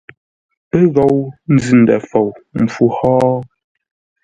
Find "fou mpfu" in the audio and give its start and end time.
2.09-2.85